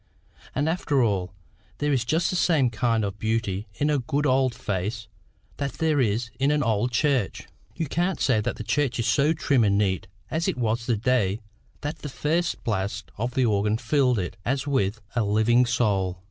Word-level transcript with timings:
And 0.55 0.67
after 0.67 1.03
all, 1.03 1.31
there 1.77 1.93
is 1.93 2.03
just 2.03 2.31
the 2.31 2.35
same 2.35 2.71
kind 2.71 3.05
of 3.05 3.19
beauty 3.19 3.67
in 3.75 3.91
a 3.91 3.99
good 3.99 4.25
old 4.25 4.55
face 4.55 5.07
that 5.57 5.73
there 5.73 5.99
is 6.01 6.31
in 6.39 6.49
an 6.49 6.63
old 6.63 6.91
church. 6.91 7.47
You 7.75 7.85
can't 7.85 8.19
say 8.19 8.41
the 8.41 8.63
church 8.63 8.97
is 8.97 9.05
so 9.05 9.31
trim 9.33 9.63
and 9.63 9.77
neat 9.77 10.07
as 10.31 10.47
it 10.47 10.57
was 10.57 10.87
the 10.87 10.97
day 10.97 11.39
that 11.81 11.99
the 11.99 12.09
first 12.09 12.63
blast 12.63 13.11
of 13.19 13.35
the 13.35 13.45
organ 13.45 13.77
filled 13.77 14.17
it 14.17 14.37
as 14.43 14.65
with, 14.65 15.01
a 15.15 15.21
living 15.23 15.67
soul. 15.67 16.17